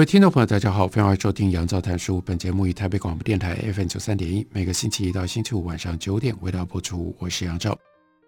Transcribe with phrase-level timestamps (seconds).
[0.00, 2.22] 各位听众朋友，大家好，欢迎收听杨照谈书。
[2.22, 7.14] 本节目以台北广播电台 FM 九三点一，每个星期一到星期五晚上九点为大家播出。
[7.18, 7.78] 我是杨照。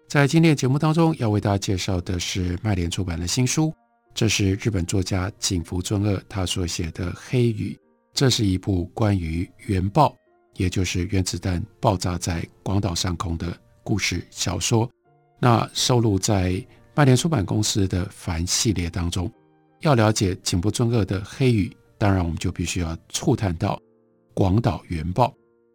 [0.07, 3.73] 在今天节目当中，要为大家介绍的是麦田出版的新书，
[4.13, 7.75] 这是日本作家井伏尊二他所写的《黑雨》，
[8.13, 10.15] 这是一部关于原爆，
[10.57, 13.51] 也就是原子弹爆炸在广岛上空的
[13.83, 14.87] 故事小说。
[15.39, 16.63] 那收录在
[16.93, 19.27] 麦田出版公司的凡系列当中。
[19.83, 21.67] 要了解井部尊二的《黑雨》，
[21.97, 23.79] 当然我们就必须要触探到
[24.33, 25.33] 广岛原爆。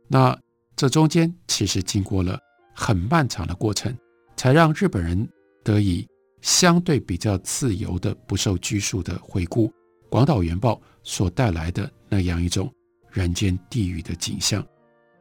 [0.09, 0.37] 那
[0.75, 2.41] 这中间其实经过了
[2.75, 3.95] 很漫长的过程，
[4.35, 5.29] 才让日本人
[5.63, 6.07] 得以
[6.41, 9.71] 相对比较自由的、不受拘束的回顾
[10.09, 12.73] 广岛原爆所带来的那样一种
[13.11, 14.67] 人间地狱的景象。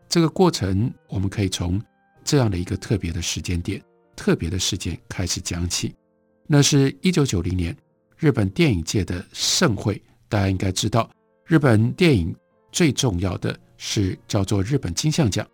[0.08, 1.82] 这个过程，我们可以从
[2.24, 3.84] 这样的一个特别的时间点、
[4.16, 5.94] 特别的事件开始讲起。
[6.48, 7.76] 那是一九九零年。
[8.18, 11.08] 日本电影界的盛会，大家应该知道，
[11.46, 12.36] 日本电影
[12.72, 15.48] 最重要的是叫做日本金像奖。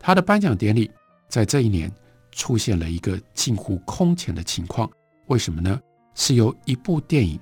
[0.00, 0.90] 它的颁奖典礼
[1.28, 1.92] 在这一年
[2.32, 4.90] 出现了一个近乎空前的情况。
[5.26, 5.78] 为什么呢？
[6.14, 7.38] 是由一部电影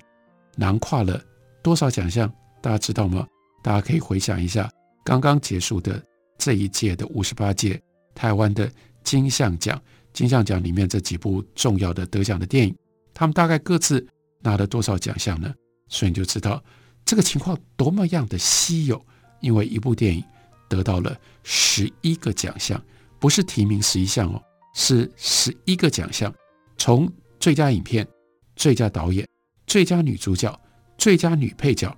[0.57, 1.23] 囊括了
[1.63, 2.29] 多少奖项？
[2.61, 3.25] 大家知道吗？
[3.63, 4.69] 大家可以回想一下
[5.05, 6.03] 刚刚结束的
[6.37, 7.81] 这一届的五十八届
[8.13, 8.69] 台湾的
[9.01, 9.81] 金像奖。
[10.11, 12.75] 金像奖里面这几部重要的得奖的电影，
[13.13, 14.05] 他们大概各自。
[14.47, 15.53] 拿了多少奖项呢？
[15.89, 16.63] 所以你就知道
[17.03, 19.05] 这个情况多么样的稀有，
[19.41, 20.23] 因为一部电影
[20.69, 21.13] 得到了
[21.43, 22.81] 十一个奖项，
[23.19, 24.41] 不是提名十一项哦，
[24.73, 26.33] 是十一个奖项，
[26.77, 28.07] 从最佳影片、
[28.55, 29.27] 最佳导演、
[29.65, 30.57] 最佳女主角、
[30.97, 31.93] 最佳女配角，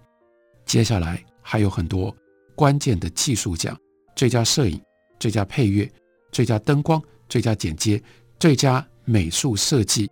[0.66, 2.16] 接下来还有很多
[2.56, 3.78] 关键的技术奖，
[4.16, 4.82] 最佳摄影、
[5.20, 5.88] 最佳配乐、
[6.32, 8.02] 最佳灯光、最佳剪接、
[8.40, 10.10] 最佳美术设计，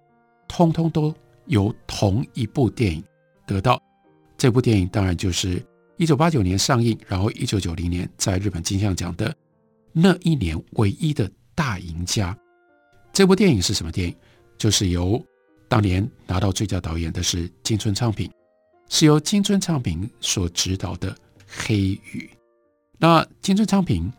[0.48, 1.12] 通通都。
[1.48, 3.04] 由同一部电影
[3.46, 3.82] 得到，
[4.38, 5.64] 这部电影当然就是
[5.98, 9.36] 一九八九年上映，然后一九九零年在日本金像奖的
[9.92, 12.38] 那一年唯一的大赢家。
[13.12, 14.16] 这部电影是什么电影？
[14.58, 15.24] 就是由
[15.68, 18.32] 当年拿到最佳导演的是金村昌平，
[18.90, 21.12] 是由金村昌平所执导的
[21.48, 21.78] 《黑
[22.12, 22.30] 雨》。
[22.98, 24.12] 那金村昌平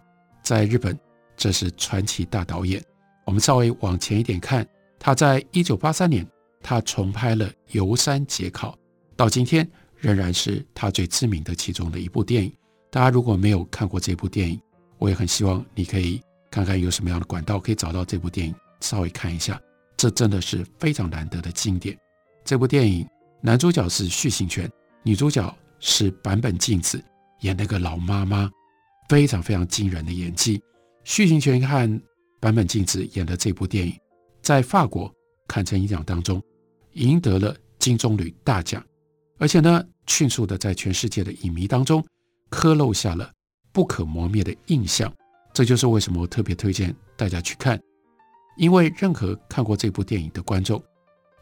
[0.42, 0.98] 在日本
[1.36, 2.82] 这是传奇大导演。
[3.24, 4.66] 我们稍微往前一点看，
[4.98, 6.26] 他在一九八三年。
[6.62, 8.72] 他重拍了《游山节考》，
[9.16, 12.52] 到今天仍然是他最知名的其中的一部电影。
[12.90, 14.60] 大家如果没有看过这部电影，
[14.98, 16.20] 我也很希望你可以
[16.50, 19.60] 看看有什么样的管道可以找到这部电影，稍微看一下。
[19.96, 21.96] 这真的是非常难得的经典。
[22.44, 23.06] 这部电影
[23.40, 24.70] 男主角是续幸泉，
[25.02, 27.02] 女主角是坂本静子，
[27.40, 28.48] 演那个老妈妈，
[29.08, 30.62] 非常非常惊人的演技。
[31.04, 32.00] 续幸泉和
[32.40, 33.94] 坂本静子演的这部电影，
[34.40, 35.12] 在法国
[35.48, 36.40] 坎城影奖当中。
[36.94, 38.84] 赢得了金棕榈大奖，
[39.36, 42.04] 而且呢，迅速的在全世界的影迷当中
[42.48, 43.30] 刻录下了
[43.70, 45.12] 不可磨灭的印象。
[45.52, 47.80] 这就是为什么我特别推荐大家去看，
[48.56, 50.82] 因为任何看过这部电影的观众，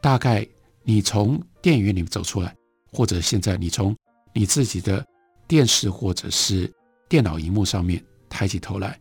[0.02, 0.46] 大概
[0.82, 2.54] 你从电影院里面走出来，
[2.92, 3.96] 或者现在你从
[4.34, 5.02] 你自己的
[5.48, 6.70] 电视或者是
[7.08, 9.00] 电脑荧幕上面抬起头来，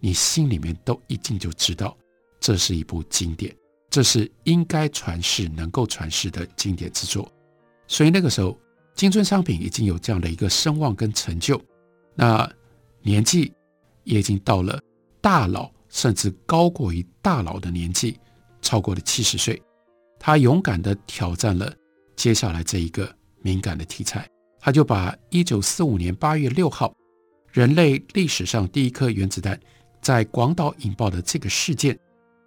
[0.00, 1.96] 你心里面都一定就知道，
[2.40, 3.54] 这是一部经典。
[3.94, 7.30] 这是应该传世、能够传世的经典之作，
[7.86, 8.58] 所以那个时候，
[8.92, 11.62] 金村昌平已经有这样的一个声望跟成就，
[12.16, 12.52] 那
[13.02, 13.52] 年纪
[14.02, 14.82] 也已经到了
[15.20, 18.18] 大佬，甚至高过于大佬的年纪，
[18.60, 19.62] 超过了七十岁。
[20.18, 21.72] 他勇敢地挑战了
[22.16, 23.08] 接下来这一个
[23.42, 24.28] 敏感的题材，
[24.58, 26.92] 他就把一九四五年八月六号，
[27.52, 29.56] 人类历史上第一颗原子弹
[30.02, 31.96] 在广岛引爆的这个事件，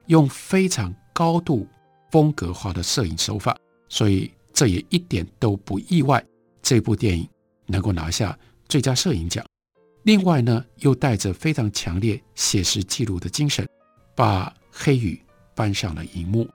[0.07, 1.67] 用非常高度
[2.11, 3.57] 风格化的摄影手法，
[3.89, 6.23] 所以这也一点都不意外。
[6.61, 7.27] 这部电影
[7.65, 8.37] 能够拿下
[8.69, 9.43] 最佳摄影奖。
[10.03, 13.67] 另外呢，又带着非常强烈写实记录的精神，
[14.13, 15.19] 把《黑雨》
[15.55, 16.47] 搬上了荧幕。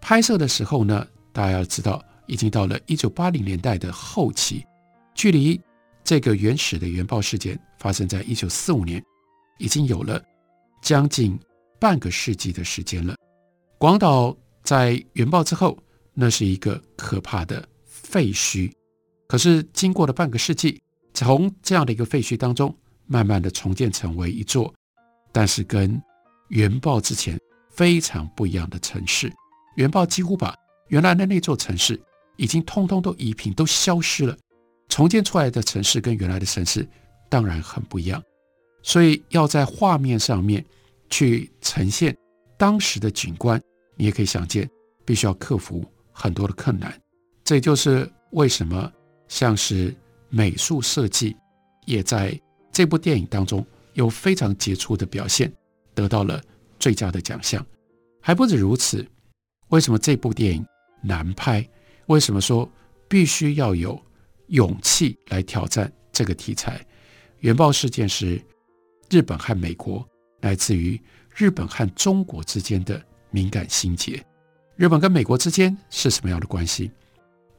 [0.00, 4.64] 拍摄的时候呢，大家要知道，已经到了一九八零年代的后期，
[5.16, 5.60] 距离
[6.04, 9.02] 这个原始的原爆事件发生在一九四五年，
[9.58, 10.22] 已经有了
[10.80, 11.36] 将近
[11.80, 13.16] 半个世纪的时间了。
[13.78, 15.78] 广岛在原爆之后，
[16.14, 18.72] 那是一个可怕的废墟。
[19.26, 20.80] 可是经过了半个世纪，
[21.12, 22.74] 从这样的一个废墟当中，
[23.06, 24.72] 慢慢的重建成为一座，
[25.30, 26.00] 但是跟
[26.48, 27.38] 原爆之前
[27.68, 29.30] 非常不一样的城市。
[29.74, 30.56] 原爆几乎把
[30.88, 32.00] 原来的那座城市
[32.36, 34.34] 已经通通都夷平，都消失了。
[34.88, 36.88] 重建出来的城市跟原来的城市
[37.28, 38.22] 当然很不一样，
[38.82, 40.64] 所以要在画面上面
[41.10, 42.16] 去呈现
[42.56, 43.60] 当时的景观，
[43.96, 44.68] 你也可以想见，
[45.04, 46.98] 必须要克服很多的困难。
[47.44, 48.92] 这也就是为什么
[49.28, 49.94] 像是
[50.28, 51.36] 美术设计
[51.84, 52.38] 也在
[52.72, 53.64] 这部电影当中
[53.94, 55.52] 有非常杰出的表现，
[55.94, 56.42] 得到了
[56.78, 57.64] 最佳的奖项。
[58.20, 59.06] 还不止如此，
[59.68, 60.66] 为什么这部电影
[61.02, 61.66] 难拍？
[62.06, 62.70] 为什么说
[63.08, 64.00] 必须要有？
[64.48, 66.80] 勇气来挑战这个题材。
[67.40, 68.40] 原爆事件是
[69.10, 70.08] 日本和美国，
[70.40, 70.96] 来自于
[71.36, 73.00] 日本和中国之间的
[73.30, 74.24] 敏感心结。
[74.74, 76.90] 日本跟美国之间是什么样的关系？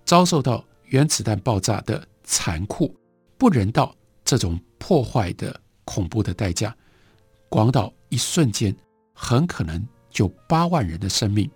[0.04, 2.96] 遭受到原子弹爆炸的残酷、
[3.38, 3.96] 不人道
[4.26, 6.76] 这种破坏的恐怖的代价，
[7.50, 8.76] 广岛一瞬间
[9.14, 11.48] 很可能就八万人的生命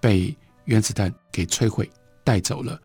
[0.00, 1.88] 被原子弹给摧毁
[2.24, 2.76] 带走了。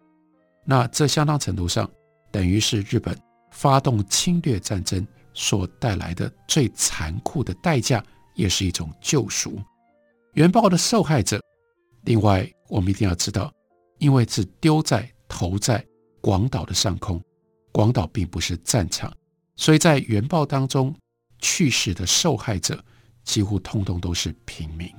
[0.64, 1.90] 那这相当程度上
[2.32, 3.20] 等于是日本
[3.50, 8.04] 发动侵略战争所带来的最残酷的代价，
[8.36, 9.62] 也是一种救赎。
[10.34, 11.42] 原爆的受害者，
[12.04, 13.54] 另外我们一定要知道，
[14.00, 15.86] 因为是丢在投在
[16.22, 17.22] 广岛的上空，
[17.72, 19.12] 广岛并不是战场，
[19.56, 20.96] 所以在原爆当中
[21.40, 22.84] 去世的受害者
[23.24, 24.90] 几乎通通都是平民。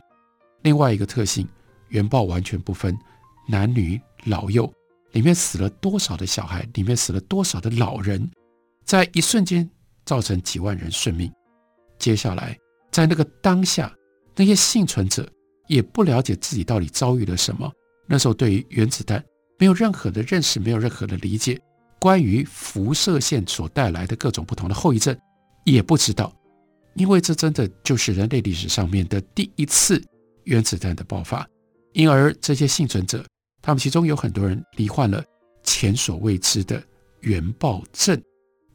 [0.62, 1.48] 另外一个特性，
[1.88, 2.96] 原爆完全不分
[3.48, 4.72] 男女老幼。
[5.12, 6.68] 里面死了多少的小孩？
[6.74, 8.28] 里面死了多少的老人？
[8.84, 9.68] 在一瞬间
[10.04, 11.32] 造成几万人顺命。
[11.98, 12.58] 接下来，
[12.94, 13.92] 在那个当下，
[14.36, 15.28] 那些幸存者
[15.66, 17.68] 也不了解自己到底遭遇了什么。
[18.06, 19.20] 那时候，对于原子弹
[19.58, 21.60] 没有任何的认识，没有任何的理解。
[21.98, 25.18] 关于辐射线所带来的各种不同的后遗症，
[25.64, 26.32] 也不知道。
[26.94, 30.00] 因为这真的就是人类历史上面的第一次
[30.44, 31.44] 原子弹的爆发，
[31.94, 33.26] 因而这些幸存者。
[33.60, 35.20] 他们其中有很多人罹患了
[35.64, 36.80] 前所未知的
[37.22, 38.22] 原爆症，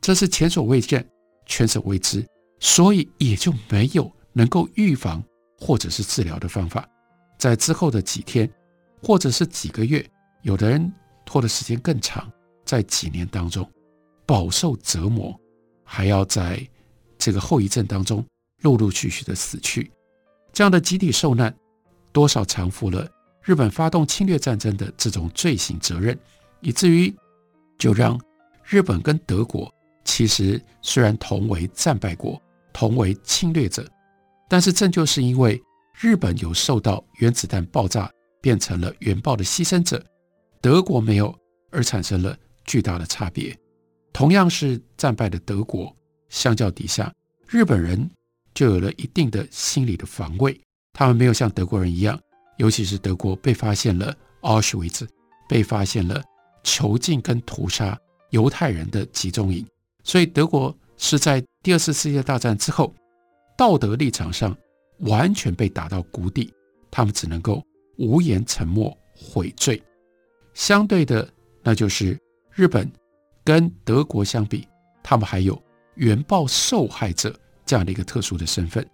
[0.01, 1.07] 这是前所未见、
[1.45, 2.21] 前所未知，
[2.59, 5.23] 所以也就没有能够预防
[5.57, 6.87] 或者是治疗的方法。
[7.37, 8.49] 在之后的几天
[9.01, 10.05] 或者是几个月，
[10.41, 10.91] 有的人
[11.25, 12.29] 拖的时间更长，
[12.65, 13.69] 在几年当中
[14.25, 15.33] 饱受折磨，
[15.83, 16.67] 还要在
[17.17, 18.25] 这个后遗症当中
[18.61, 19.89] 陆陆续续的死去。
[20.51, 21.55] 这样的集体受难，
[22.11, 23.09] 多少偿付了。
[23.41, 26.17] 日本发动侵略战争的这种罪行责任，
[26.59, 27.13] 以至于
[27.77, 28.19] 就让
[28.63, 29.73] 日本跟德国
[30.03, 32.39] 其实虽然同为战败国，
[32.73, 33.89] 同为侵略者，
[34.47, 35.61] 但是正就是因为
[35.99, 38.09] 日本有受到原子弹爆炸
[38.41, 40.03] 变成了原爆的牺牲者，
[40.61, 41.33] 德国没有，
[41.71, 43.57] 而产生了巨大的差别。
[44.13, 45.95] 同样是战败的德国，
[46.29, 47.13] 相较底下，
[47.47, 48.09] 日本人
[48.53, 50.59] 就有了一定的心理的防卫，
[50.93, 52.19] 他们没有像德国人一样。
[52.57, 55.07] 尤其是德国被发现了奥斯维兹，
[55.47, 56.21] 被发现了
[56.63, 57.97] 囚禁跟屠杀
[58.31, 59.65] 犹太人的集中营，
[60.03, 62.93] 所以德国是在第二次世界大战之后，
[63.57, 64.55] 道德立场上
[64.99, 66.53] 完全被打到谷底，
[66.89, 67.61] 他们只能够
[67.97, 69.81] 无言沉默悔罪。
[70.53, 71.27] 相对的，
[71.61, 72.17] 那就是
[72.53, 72.89] 日本
[73.43, 74.67] 跟德国相比，
[75.03, 75.61] 他们还有
[75.95, 78.87] 原爆受害者这样的一个特殊的身份。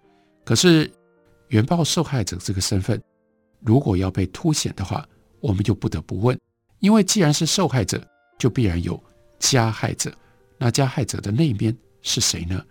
[0.44, 0.90] 可是
[1.48, 3.00] 原爆受害者这个身份。
[3.60, 5.04] 如果要被凸显的话，
[5.40, 6.38] 我们就不得不问，
[6.80, 8.00] 因为既然是受害者，
[8.38, 9.02] 就必然有
[9.38, 10.12] 加害者。
[10.58, 11.76] 那加害者的那一边
[12.06, 12.64] 是谁呢？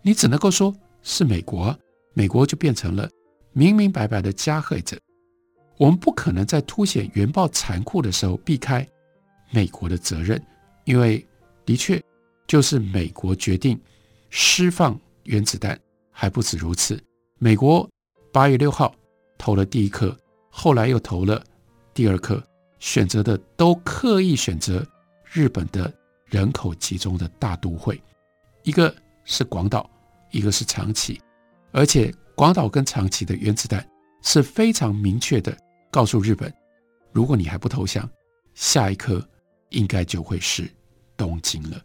[0.00, 1.76] 你只能够说是美国，
[2.14, 3.10] 美国就变成了
[3.52, 4.96] 明明白白的加害者。
[5.76, 8.86] 我们不可能在凸显原爆残酷的时候避开
[9.50, 10.40] 美国的责任，
[10.84, 11.26] 因为
[11.64, 12.00] 的确
[12.46, 13.76] 就是美国决定
[14.30, 15.78] 释放原子弹，
[16.12, 17.02] 还不止如此。
[17.38, 17.88] 美国
[18.32, 18.94] 八月六号
[19.36, 20.16] 投了第一颗。
[20.48, 21.44] 后来又投了
[21.92, 22.42] 第二颗，
[22.78, 24.86] 选择的都刻意选择
[25.24, 25.92] 日本的
[26.24, 28.00] 人口集中的大都会，
[28.66, 28.92] 一个
[29.22, 29.88] 是广岛，
[30.32, 31.20] 一个是长崎，
[31.70, 33.88] 而且广岛跟长崎的原子弹
[34.22, 35.56] 是非常明确的
[35.88, 36.52] 告诉日本，
[37.12, 38.10] 如果你还不投降，
[38.54, 39.24] 下一颗
[39.68, 40.68] 应该就会是
[41.16, 41.80] 东京了。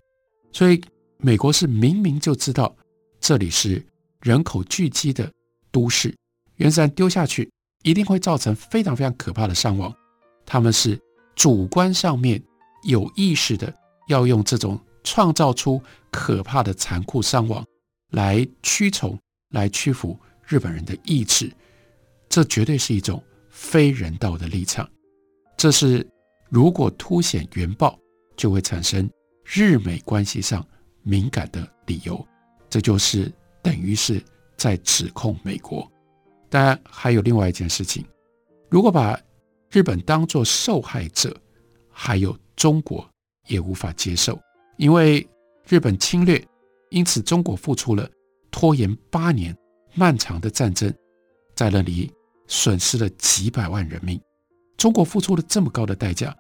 [0.51, 0.83] 所以
[1.17, 2.75] 美国是明明就知道
[3.19, 3.85] 这里是
[4.19, 5.31] 人口聚集的
[5.71, 6.11] 都市，
[6.55, 7.47] 原子弹丢下去。
[7.83, 9.91] 一定会造成非常非常可怕的伤亡。
[10.45, 11.00] 他们是
[11.35, 12.39] 主观上面
[12.83, 13.73] 有意识的，
[14.07, 15.81] 要用这种创造出
[16.12, 17.65] 可怕的残酷伤亡
[18.12, 19.17] 来屈从、
[19.50, 21.51] 来屈服日本人的意志。
[22.29, 24.89] 这绝对是一种非人道的立场。
[25.58, 26.08] 这是
[26.50, 27.98] 如果凸显原爆
[28.36, 29.10] 就会产生
[29.43, 30.65] 日美关系上
[31.03, 32.25] 敏感的理由，
[32.70, 33.31] 这就是
[33.62, 34.24] 等于是
[34.55, 35.89] 在指控美国。
[36.50, 38.05] 当然，还有另外一件事情，
[38.70, 39.20] 如果把
[39.70, 41.36] 日本当作受害者，
[41.89, 43.08] 还有中国
[43.48, 44.39] 也无法接受，
[44.81, 45.25] 因为
[45.67, 46.43] 日本侵略，
[46.89, 48.09] 因此中国付出了
[48.50, 49.55] 拖延八年
[49.93, 50.91] 漫长的战争，
[51.53, 52.11] 在那里
[52.47, 54.19] 损失了几百万人命。
[54.77, 56.35] 中国付出了这么高的代价，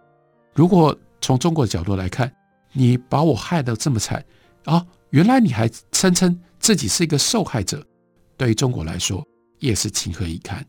[0.55, 2.33] 如果从中国的角度来看，
[2.73, 4.25] 你把我害得这么惨
[4.65, 7.85] 啊，原来你还声称自己是一个受害者，
[8.37, 9.23] 对于中国来说
[9.59, 10.65] 也是情何以堪。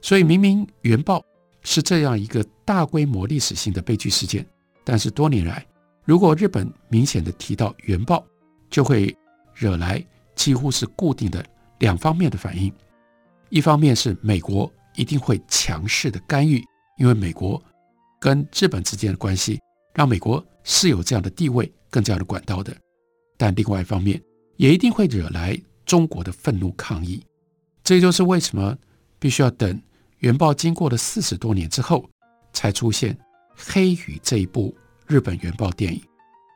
[0.00, 1.22] 所以明明原爆
[1.60, 4.46] 是这样一个大规模历史性的悲剧事件，
[4.82, 5.66] 但是多年来，
[6.04, 8.24] 如果日本明显的提到原爆，
[8.68, 9.16] 就会
[9.54, 10.04] 惹来
[10.34, 11.44] 几乎是固定的
[11.78, 12.72] 两方面的反应，
[13.50, 16.62] 一方面是美国一定会强势的干预。
[16.98, 17.60] 因为美国
[18.20, 19.58] 跟日本之间的关系，
[19.94, 22.76] 让美国是有这样的地位、更加的管道的，
[23.36, 24.22] 但另外一方面，
[24.56, 27.24] 也一定会惹来中国的愤怒抗议。
[27.82, 28.76] 这就是为什么
[29.18, 29.80] 必须要等
[30.18, 32.08] 原爆经过了四十多年之后，
[32.52, 33.14] 才出现
[33.56, 34.72] 《黑雨》这一部
[35.06, 36.02] 日本原爆电影。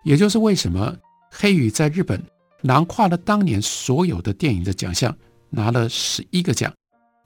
[0.05, 0.93] 也就是为什么
[1.31, 2.23] 《黑雨》在日本
[2.63, 5.17] 囊括了当年所有的电影的奖项，
[5.51, 6.73] 拿了十一个奖，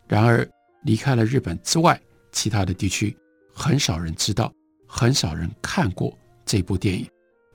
[0.08, 0.48] 然而
[0.84, 2.00] 离开了日本之外。
[2.32, 3.16] 其他的地区
[3.52, 4.52] 很少人知道，
[4.86, 7.04] 很少人看过这部电影。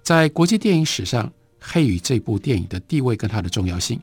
[0.03, 1.25] 在国际电影史上，
[1.59, 3.97] 《黑雨》这部电影的地位跟它的重要性，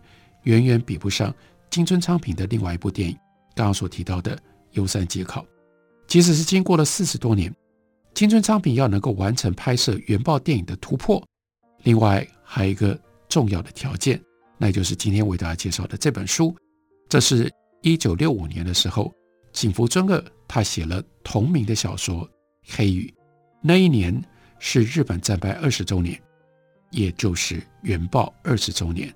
[0.45, 1.33] 远远比不上
[1.69, 3.15] 金村昌平的另外一部电影，
[3.55, 4.35] 刚刚所提到的
[4.73, 5.43] 《优山节考》。
[6.07, 7.55] 即使是经过了四十多年，
[8.23, 11.21] 青春昌平要能够完成拍摄原爆电影的突破，
[11.83, 12.97] 另外还有一个
[13.29, 14.23] 重要的条件，
[14.59, 16.55] 那就是今天为大家介绍的这本书。
[17.09, 19.13] 这是一九六五年的时候。
[19.53, 22.25] 井伏尊二他写了同名的小说
[22.65, 23.13] 《黑雨》，
[23.61, 24.23] 那一年
[24.61, 26.17] 是日本战败二十周年，
[26.93, 29.13] 也就是原爆二十周年。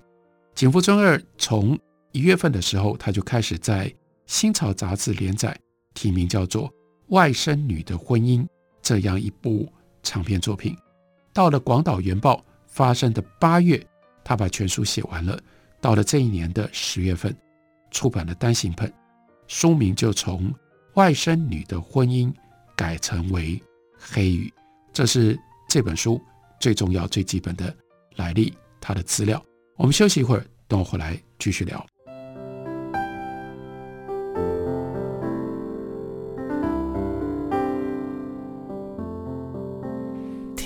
[0.53, 1.79] 井伏尊二从
[2.11, 3.87] 一月份的时候，他就开始在
[4.25, 5.57] 《新潮》杂志连载，
[5.93, 6.67] 题名叫做
[7.07, 8.43] 《外甥女的婚姻》
[8.87, 9.69] 这样一部
[10.01, 10.73] 长篇作品。
[11.33, 13.85] 到了广岛原爆发生的八月，
[14.23, 15.37] 他把全书写完了。
[15.81, 17.35] 到了这一年的十月份，
[17.91, 18.91] 出版了单行本。
[19.45, 20.53] 书名就从
[20.93, 22.33] 外甥女的婚姻
[22.77, 23.61] 改成为
[23.99, 24.53] 黑雨，
[24.93, 26.21] 这是这本书
[26.57, 27.75] 最重要、最基本的
[28.15, 29.43] 来历，它的资料。
[29.75, 31.85] 我们休息一会儿，等我回来继续聊。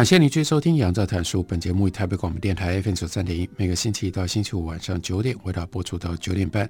[0.00, 1.40] 感谢您继续收听《杨照谈书》。
[1.42, 6.66] 本节目以台北广播电台 FM 九三点一，每个星期一到星期五晚上九点为大家播出到九点半。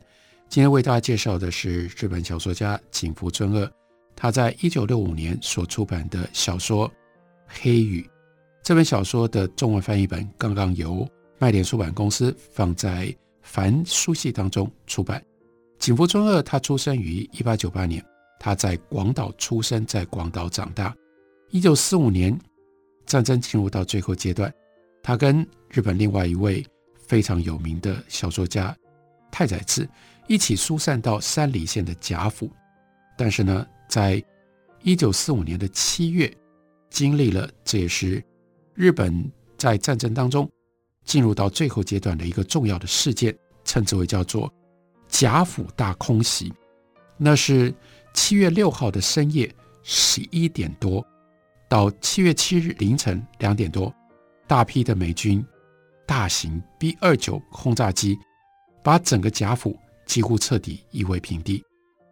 [0.48, 3.70] 今天为大家介绍的是日本小说家井伏尊二，
[4.16, 6.88] 他在一九六五年所出版的小说
[7.46, 8.02] 《黑雨》。
[8.64, 11.08] 这本小说的中文翻译本刚刚由
[11.38, 15.22] 麦田出版公司放在凡书系当中出版。
[15.78, 18.04] 井伏尊二他出生于一八九八年，
[18.40, 20.92] 他在广岛出生，在广岛长大。
[21.50, 22.36] 一九四五年。
[23.10, 24.54] 战争进入到最后阶段，
[25.02, 26.64] 他跟日本另外一位
[27.08, 28.72] 非常有名的小说家
[29.32, 29.88] 太宰治
[30.28, 32.48] 一起疏散到山梨县的贾府。
[33.18, 34.22] 但是呢，在
[34.84, 36.32] 一九四五年的七月，
[36.88, 38.22] 经历了这也是
[38.74, 40.48] 日本在战争当中
[41.04, 44.48] 进入到最后阶段的一个重要的事件，称之为叫做
[45.08, 46.52] 贾府大空袭。
[47.16, 47.74] 那是
[48.14, 49.52] 七月六号的深夜
[49.82, 51.04] 十一点多。
[51.70, 53.94] 到七月七日凌晨两点多，
[54.48, 55.42] 大批的美军
[56.04, 58.18] 大型 B 二九轰炸机
[58.82, 61.62] 把整个甲府几乎彻底夷为平地。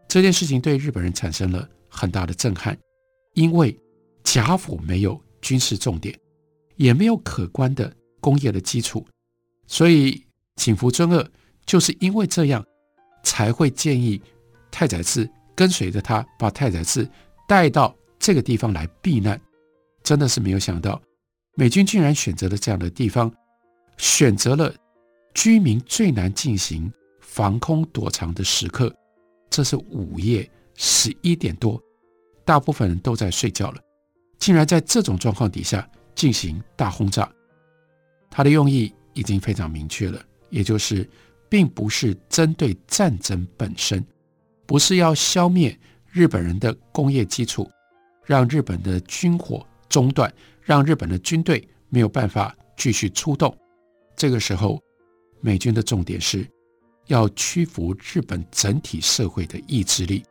[0.07, 2.79] 这件事情对日本人产生了很大的震撼，
[3.35, 3.77] 因为
[4.23, 6.17] 甲府没有军事重点，
[6.77, 9.05] 也没有可观的工业的基础，
[9.67, 10.25] 所以
[10.55, 11.31] 井伏尊二
[11.67, 12.65] 就是因为这样
[13.25, 14.23] 才会建议
[14.71, 17.11] 太宰治跟随着他，把太宰治
[17.49, 19.39] 带到这个地方来避难。
[20.09, 20.99] 真的是没有想到，
[21.55, 23.31] 美军竟然选择了这样的地方，
[23.99, 24.75] 选择了
[25.35, 28.91] 居民最难进行防空躲藏的时刻，
[29.51, 31.79] 这是午夜十一点多，
[32.43, 33.83] 大部分人都在睡觉了，
[34.39, 37.31] 竟然在这种状况底下进行大轰炸。
[38.31, 41.07] 他的用意已经非常明确了，也就是
[41.51, 44.03] 并不是针对战争本身，
[44.65, 45.79] 不是要消灭
[46.11, 47.71] 日本人的工业基础，
[48.25, 53.57] 让日本的军火中断，让日本的军队没有办法继续出动。
[54.17, 54.81] 这个时候，
[55.41, 56.47] 美军的重点是
[57.07, 60.23] 要屈服日本整体社会的意志力，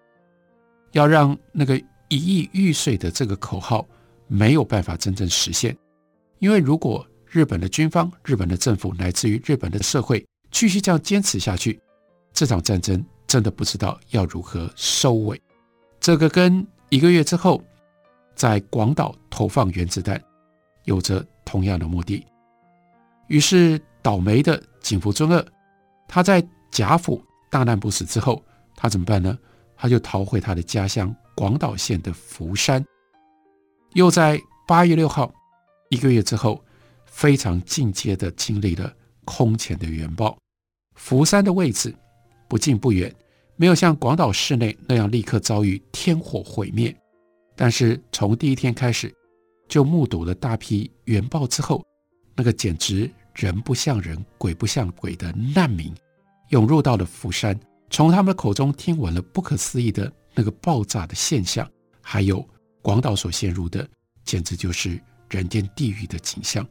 [0.91, 1.77] 要让那个
[2.09, 3.87] 一亿玉碎的这个口号
[4.27, 5.75] 没有办法真正实现，
[6.39, 11.79] 因为如果日本的军方、日本的政府乃至于日本的社会继续这样坚持下去，
[12.31, 15.41] 这场战争真的不知道要如何收尾。
[15.99, 17.61] 这个跟一个月之后
[18.37, 20.21] 在广岛投放原子弹
[20.85, 22.25] 有着同样的目的。
[23.27, 25.45] 于是倒霉的井伏尊二，
[26.07, 26.41] 他在
[26.71, 28.41] 甲府大难不死之后，
[28.77, 29.37] 他怎么办呢？
[29.75, 32.81] 他就逃回他的家乡广岛县的福山，
[33.93, 35.29] 又在八月六号
[35.89, 36.63] 一个月之后。
[37.09, 38.93] 非常进阶的经历了
[39.25, 40.37] 空前的原爆，
[40.93, 41.91] 福山的位置
[42.47, 43.11] 不近不远，
[43.55, 46.95] 没有像广岛市内那样立刻遭遇天火毁灭，
[47.57, 49.13] 但是从第一天开始
[49.67, 51.83] 就目睹了大批原爆之后，
[52.35, 55.93] 那个简直人不像人、鬼不像鬼的难民
[56.49, 57.59] 涌入到了釜山，
[57.89, 62.47] 从他们的口中听闻了不可思议的那个爆炸的现象，还有
[62.81, 63.85] 广岛所陷入的
[64.23, 66.65] 简直就是人间地狱的景象。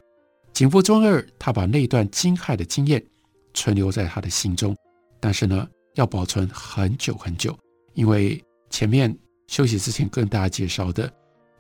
[0.52, 3.05] 井伏尊二，他把那段惊骇的经验
[3.52, 4.75] 存留在他的心中，
[5.21, 7.55] 但是呢，要保存很久很久，
[7.93, 9.14] 因为前面
[9.47, 11.12] 休息之前跟大家介绍的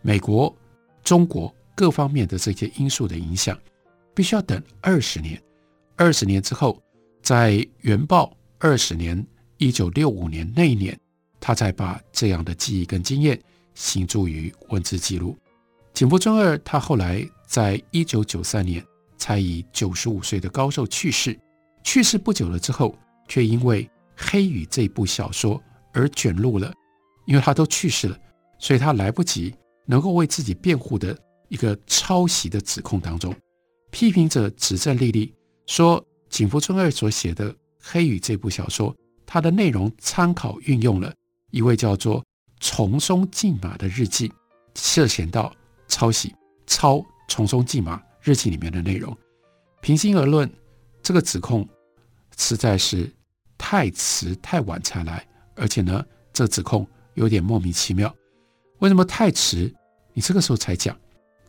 [0.02, 0.54] 美国、
[1.02, 3.58] 中国各方面的这些因素的影响，
[4.14, 5.40] 必须要等二十年。
[5.96, 6.82] 二十年之后，
[7.22, 9.26] 在原爆二十年，
[9.58, 10.98] 一九六五年那一年，
[11.40, 13.40] 他才把这样的记忆跟经验
[13.74, 15.36] 形诸于文字记录。
[15.94, 17.26] 井伏尊二，他后来。
[17.48, 18.84] 在一九九三年，
[19.16, 21.38] 才以九十五岁的高寿去世。
[21.84, 23.84] 去世不久了之后，却因为
[24.16, 26.74] 《黑雨》这部小说而卷入了，
[27.26, 28.18] 因为他都去世了，
[28.58, 31.16] 所以他来不及能够为自己辩护的
[31.48, 33.34] 一个抄袭的指控当中。
[33.90, 35.34] 批评者指证莉莉，
[35.66, 38.94] 说井伏尊二所写的《黑雨》这部小说，
[39.26, 41.12] 它的内容参考运用了
[41.50, 42.24] 一位叫做
[42.60, 44.32] 重松静马的日记，
[44.74, 45.52] 涉嫌到
[45.86, 46.34] 抄袭
[46.66, 47.04] 抄。
[47.28, 49.14] 重松静马日记里面的内容，
[49.80, 50.48] 平心而论，
[51.02, 51.68] 这个指控
[52.36, 53.12] 实在是
[53.58, 56.86] 太迟太晚才来，而且呢，这指控
[57.16, 58.14] 有点莫名其妙。
[58.78, 59.74] 为什么太迟？
[60.14, 60.96] 你这个时候才讲？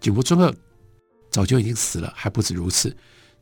[0.01, 0.53] 井伏尊二
[1.29, 2.95] 早就已经死了，还不止如此，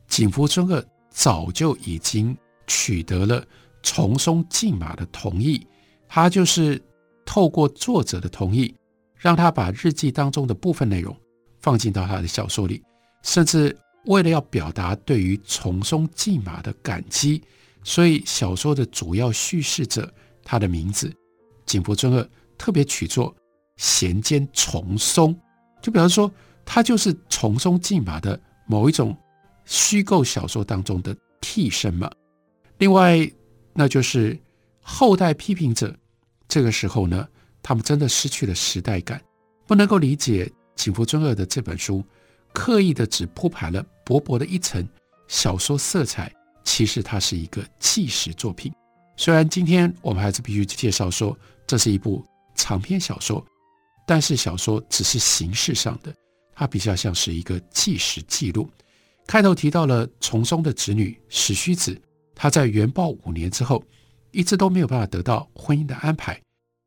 [0.06, 2.36] 井伏尊二早就已经
[2.66, 3.44] 取得了
[3.82, 5.66] 重松静马的同意，
[6.06, 6.80] 他就是
[7.24, 8.74] 透过作者的同意，
[9.16, 11.16] 让他把日记当中的部分内容。
[11.58, 12.80] 放进到他的小说里，
[13.24, 17.42] 甚至为了要表达对于重松静马的感激，
[17.82, 20.12] 所以小说的主要叙事者
[20.44, 21.12] 他的名字
[21.66, 22.26] 井伏尊二
[22.56, 23.34] 特别取作
[23.76, 25.38] 闲间重松，
[25.82, 26.32] 就表示说
[26.64, 29.16] 他就是重松静马的某一种
[29.64, 32.10] 虚构小说当中的替身嘛。
[32.78, 33.30] 另外，
[33.74, 34.38] 那就是
[34.80, 35.94] 后代批评者
[36.48, 37.28] 这个时候呢，
[37.62, 39.20] 他们真的失去了时代感，
[39.66, 40.50] 不能够理解。
[40.76, 42.04] 井伏尊二的这本书，
[42.52, 44.86] 刻意的只铺排了薄薄的一层
[45.26, 46.30] 小说色彩，
[46.64, 48.70] 其实它是一个纪实作品。
[49.16, 52.24] 虽然今天我们还是必须介绍说这是一部
[52.54, 53.44] 长篇小说，
[54.06, 56.14] 但是小说只是形式上的，
[56.54, 58.68] 它比较像是一个纪实记录。
[59.26, 62.00] 开头提到了重松的侄女矢须子，
[62.34, 63.82] 她在原爆五年之后，
[64.30, 66.40] 一直都没有办法得到婚姻的安排，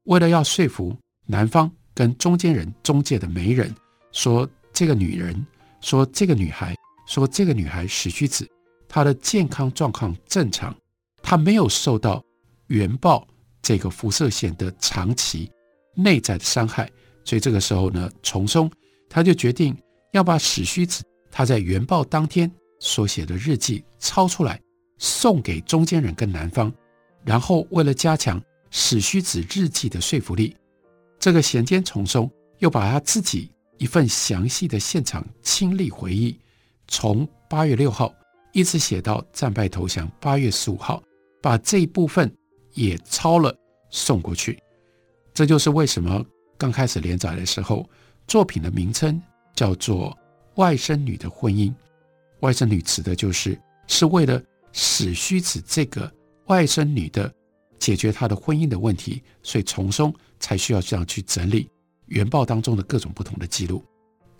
[0.03, 1.69] 为了要说服男方。
[1.95, 3.75] 跟中间人中介的媒人
[4.13, 5.45] 说，这个女人
[5.81, 6.73] 说这个女孩
[7.07, 8.47] 说这个女孩矢须子，
[8.87, 10.73] 她的健康状况正常，
[11.29, 12.23] 他没有受到
[12.69, 13.27] 原爆
[13.61, 15.47] 这个辐射线的长期
[15.93, 16.89] 内在的伤害，
[17.23, 18.67] 所以这个时候呢，重松
[19.07, 19.77] 他就决定
[20.11, 24.59] 要把史须子他在原爆当天所写的日记抄出来，
[24.97, 26.73] 送给中间人跟男方，
[27.23, 30.57] 然后为了加强史须子日记的说服力。
[31.19, 36.35] 这个闲间重松又把他自己一份详细的现场亲历回忆，
[36.87, 38.11] 从八月六号
[38.51, 41.03] 一直写到战败投降八月十五号，
[41.41, 42.33] 把这一部分
[42.73, 43.55] 也抄了
[43.89, 44.59] 送过去。
[45.33, 46.25] 这就是为什么
[46.57, 47.89] 刚开始连载的时候，
[48.27, 49.21] 作品的名称
[49.55, 50.11] 叫做
[50.61, 51.69] 《外甥女的婚姻》。
[52.41, 56.11] 外甥女指的就是是为了史虚子这个
[56.45, 57.31] 外甥女的
[57.79, 61.69] 解决她的婚姻的问题，所以重松才需要这样去整理
[62.07, 63.83] 原报当中的各种不同的记录。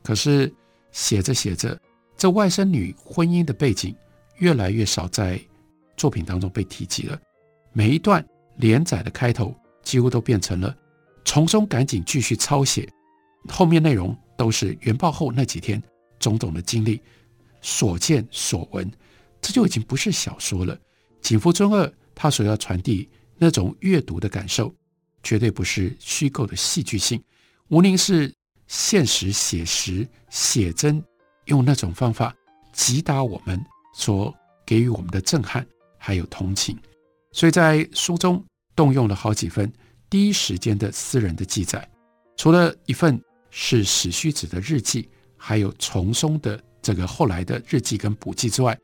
[0.04, 0.54] 可是
[0.92, 1.80] 写着写着，
[2.18, 3.96] 这外甥女婚姻的背景
[4.38, 5.40] 越来越少在
[6.00, 7.20] 作品当中被提及了。
[7.74, 10.74] 每一段连载的开头几乎都变成了
[11.26, 12.90] 从中赶紧继续抄写，
[13.50, 15.82] 后面内容都是原报后那几天
[16.18, 17.02] 种种的经历、
[17.62, 18.90] 所见所闻，
[19.42, 20.78] 这就已经不是小说了。
[21.22, 24.74] 井伏尊二他所要传递那种阅读的感受，
[25.22, 27.22] 绝对不是虚构的戏剧性，
[27.68, 28.34] 吴宁是
[28.68, 31.04] 现实写实写真，
[31.46, 32.34] 用那种方法
[32.74, 34.34] 击打我们所
[34.66, 35.66] 给予我们的震撼，
[36.00, 36.76] 还有同情。
[37.32, 38.44] 所以在书中
[38.76, 39.72] 动用了好几份
[40.10, 41.88] 第一时间的私人的记载，
[42.36, 45.08] 除了一份是史须子的日记，
[45.38, 48.76] 还有重松的这个后来的日记跟补记之外，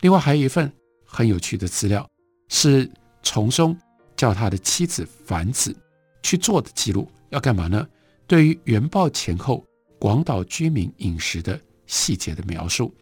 [0.00, 0.72] 另外还有一份
[1.04, 2.08] 很有趣的资料，
[2.48, 2.90] 是
[3.22, 3.78] 重松
[4.16, 5.76] 叫他的妻子繁子
[6.22, 7.86] 去做的记录，要干嘛呢？
[8.26, 9.64] 对于原报前后
[10.00, 12.92] 广岛居民饮食的细节的描述，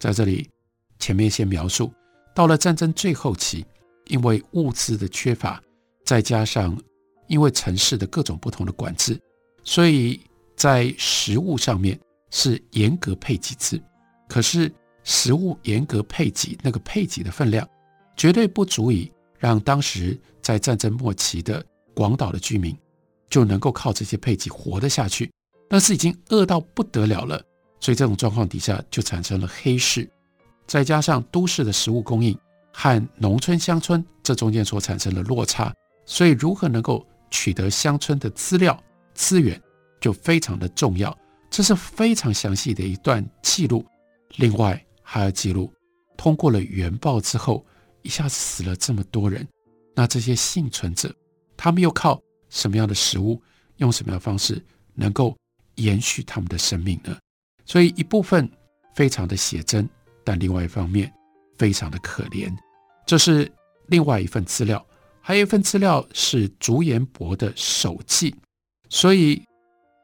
[0.00, 0.48] 在这里
[0.98, 1.92] 前面先描述，
[2.38, 3.66] 到了战争最后期。
[4.06, 5.62] 因为物资的缺乏，
[6.02, 6.74] 再加上
[7.26, 9.20] 因为城市的各种不同的管制，
[9.62, 10.18] 所以
[10.56, 11.98] 在食物上面
[12.30, 13.78] 是严格配给制。
[14.26, 14.72] 可是
[15.04, 17.68] 食物严格配给，那个配给的分量
[18.16, 22.74] 绝对不足以让当时在战争末期的广岛的居民
[23.28, 25.30] 就能够靠这些配给活得下去。
[25.68, 27.42] 那是已经饿到不得了了，
[27.78, 30.08] 所以这种状况底下就产生了黑市，
[30.68, 32.38] 再加上都市的食物供应。
[32.70, 35.74] 和农村乡村这中间所产生的落差，
[36.06, 38.80] 所以如何能够取得乡村的资料
[39.14, 39.60] 资源
[40.00, 41.16] 就非常的重要。
[41.50, 43.84] 这是非常详细的一段记录。
[44.36, 45.72] 另外还要记录，
[46.16, 47.66] 通过了原报之后，
[48.02, 49.44] 一下子死了这么多人，
[49.96, 51.12] 那这些幸存者，
[51.56, 53.42] 他们又靠什么样的食物，
[53.78, 55.36] 用什么样的方式能够
[55.74, 57.16] 延续他们的生命呢？
[57.64, 58.48] 所以一部分
[58.94, 59.88] 非常的写真，
[60.28, 61.10] 但另外一方面
[61.56, 62.54] 非常的可怜。
[63.06, 63.50] 这是
[63.86, 64.86] 另外一份资料，
[65.22, 68.34] 还有一份资料是竹研博的手记，
[68.90, 69.42] 所以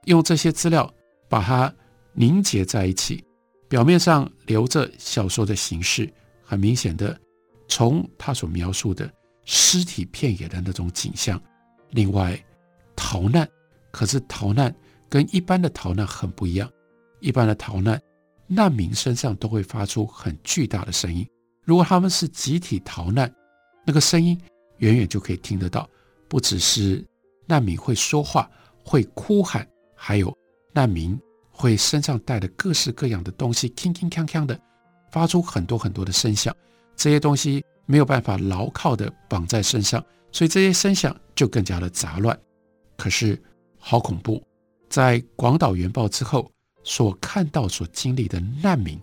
[0.07, 0.91] 用这些资料
[1.29, 1.71] 把它
[2.15, 3.23] 凝结在一起，
[3.69, 6.11] 表面上留着小说的形式，
[6.43, 7.15] 很明显的
[7.69, 9.13] 从他所描述的
[9.45, 11.39] 尸体遍野的那种景象，
[11.91, 12.43] 另外
[12.97, 13.47] 逃难，
[13.91, 14.75] 可是逃难
[15.11, 16.67] 跟一般的逃难很不一样，
[17.21, 18.01] 一般的逃难，
[18.47, 21.27] 难民身上都会发出很巨大的声音。
[21.63, 23.33] 如果他们是集体逃难，
[23.87, 24.39] 那个声音
[24.79, 25.89] 远远就可以听得到。
[26.29, 27.05] 不只是
[27.47, 28.51] 难民会说话、
[28.85, 30.37] 会哭喊，还有
[30.73, 31.19] 难民
[31.51, 34.59] 会身上带着各式各样的东西，铿铿锵锵的
[35.11, 36.55] 发出很多很多的声响。
[36.97, 42.39] 这些东西没有办法牢靠的绑在身上，所以这些声响就更加的杂乱。
[42.97, 43.41] 可是
[43.79, 44.43] 好恐怖，
[44.89, 46.51] 在广岛原爆之后
[46.85, 49.01] 所看到、所经历的难民，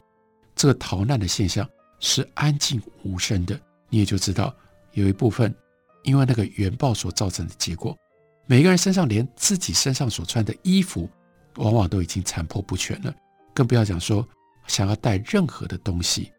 [0.55, 1.69] 这个逃难的现象。
[2.03, 4.51] 是安静无声的，你也就知道
[4.93, 5.53] 有一部分，
[6.01, 7.95] 因为那个原爆所造成的结果，
[8.47, 11.07] 每个人身上连自己身上所穿的衣服，
[11.57, 13.13] 往往都已经残破不全了，
[13.53, 14.27] 更不要讲说
[14.65, 16.31] 想要带任何的东西，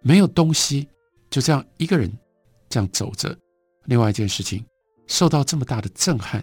[0.00, 0.88] 没有东西，
[1.28, 2.10] 就这样一个人
[2.70, 3.36] 这样走着。
[3.84, 4.64] 另外一件事情，
[5.06, 6.42] 受到这么大的震撼，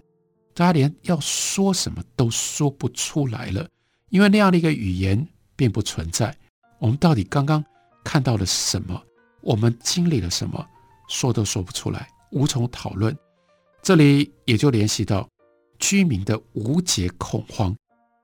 [0.54, 3.68] 大家连要说什么都说不出来了，
[4.10, 6.36] 因为那样的一个语言并不存在。
[6.80, 7.64] 我们到底刚刚？
[8.04, 9.00] 看到了什么？
[9.42, 10.66] 我们经历了什么？
[11.10, 13.16] 说都说不出来，无从讨论。
[13.84, 15.28] 这里也就联系到
[15.78, 17.76] 居民的无解恐慌。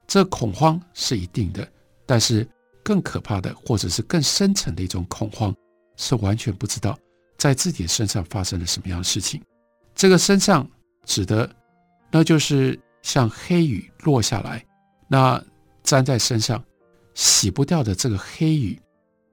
[0.07, 1.67] 这恐慌是一定的，
[2.05, 2.47] 但是
[2.83, 5.53] 更可怕的，或者是更深层的一种恐慌，
[5.97, 6.97] 是完全不知道
[7.37, 9.41] 在自己身上发生了什么样的事情。
[9.93, 10.67] 这个身上
[11.05, 11.53] 指的，
[12.09, 14.65] 那就是像黑雨落下来，
[15.07, 15.43] 那
[15.85, 16.63] 粘在身上
[17.13, 18.79] 洗不掉的这个黑雨。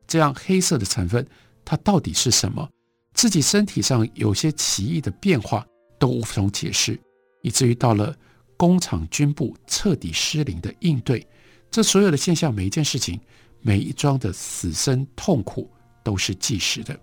[0.07, 1.27] 这样黑色的成分，
[1.65, 2.69] 它到底是什么？
[3.15, 5.67] 自己身体上有些奇异的变化
[5.99, 6.99] 都无从解释，
[7.41, 8.15] 以至于到了
[8.57, 11.27] 工厂军部彻底失灵的应对，
[11.71, 13.19] 这所有的现象，每一件事情，
[13.61, 15.71] 每一桩的死生痛苦
[16.03, 16.99] 都是计时的。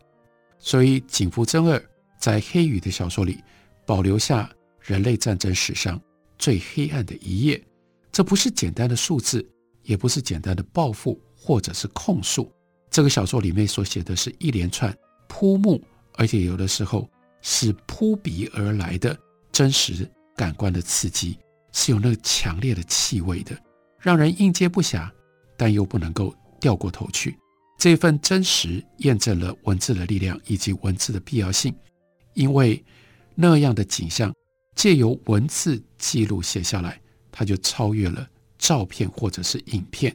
[0.60, 1.82] 所以井伏真二
[2.20, 3.42] 在《黑雨》的小说里
[3.86, 4.50] 保留下
[4.82, 6.00] 人类战争史上
[6.38, 7.60] 最黑暗的一页，
[8.12, 9.48] 这不是简单的数字，
[9.84, 12.52] 也不是简单的报复或者是控诉。
[12.90, 14.96] 这个小说里面所写的是一连串
[15.28, 15.82] 扑目，
[16.16, 17.10] 而且有的时候
[17.42, 19.18] 是扑鼻而来的
[19.52, 21.38] 真实感官的刺激，
[21.72, 23.56] 是有那个强烈的气味的，
[24.00, 25.10] 让人应接不暇，
[25.56, 27.38] 但又不能够掉过头去。
[27.78, 31.74] 这份真实验证了文字的力量以及文字的必要性，
[32.34, 32.84] 因为
[33.36, 34.34] 那样的景象
[34.76, 37.00] 借由文字记录写下来，
[37.40, 40.14] 它就超越了照片或者是影片，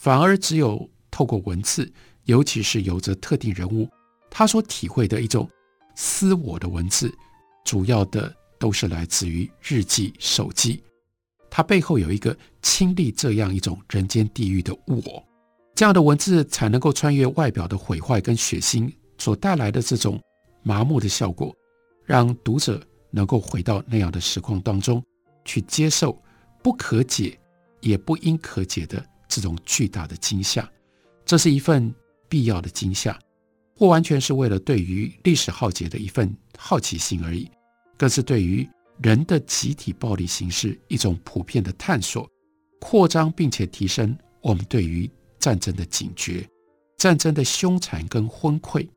[0.00, 1.92] 反而只有透过文字，
[2.24, 3.86] 尤其是有着特定人物
[4.30, 5.46] 他所体会的一种
[5.94, 7.14] 私我的文字，
[7.62, 10.82] 主要的都是来自于日记、手记，
[11.50, 15.22] 它背后有一个亲历这样一种人间地狱的我。
[15.74, 20.18] 这样的文字才能够穿越外表的毁坏跟血腥所带来的这种
[20.62, 21.54] 麻木的效果，
[22.06, 25.04] 让读者能够回到那样的时空当中
[25.44, 26.18] 去接受
[26.62, 27.38] 不可解
[27.80, 30.70] 也不应可解的这种巨大的惊吓。
[31.24, 31.94] 这是一份
[32.28, 33.18] 必要的惊吓，
[33.74, 37.50] 不完全是为了对于历史浩劫的一份好奇心而已，
[37.96, 38.68] 更是对于
[39.02, 42.28] 人的集体暴力形式一种普遍的探索、
[42.80, 45.10] 扩张，并且提升我们对于。
[45.42, 46.48] 战争的警觉，
[46.96, 48.88] 战争的凶残跟昏聩，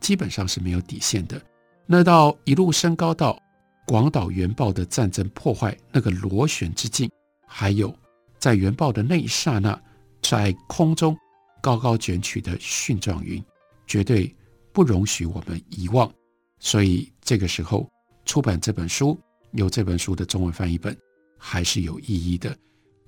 [0.00, 1.40] 基本上是没有底线的。
[1.86, 3.40] 那到一路升高到
[3.86, 7.10] 广岛原爆的战争破坏那个螺旋之境，
[7.46, 7.94] 还有
[8.38, 9.78] 在原爆的那一刹那，
[10.22, 11.16] 在空中
[11.60, 13.42] 高高卷起的蕈状云，
[13.86, 14.34] 绝对
[14.72, 16.12] 不容许我们遗忘。
[16.58, 17.90] 所以这个时候
[18.24, 19.18] 出版这本书，
[19.52, 20.96] 有这本书的中文翻译本，
[21.38, 22.56] 还是有意义的。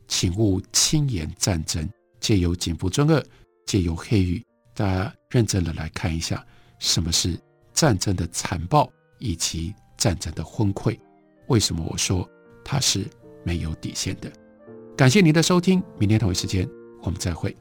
[0.08, 1.88] 请勿轻言战争。
[2.18, 3.24] 借由井伏尊二，
[3.66, 6.44] 借由黑羽，大家认真的来看一下
[6.78, 7.38] 什么是
[7.72, 9.72] 战争的残暴以及
[10.06, 10.96] 战争的昏聩。
[11.48, 12.28] 为什么我说
[12.64, 13.04] 它是
[13.42, 14.30] 没有底线的？
[14.96, 16.64] 感谢您的收听，明天同一时间
[17.02, 17.56] 我们再会。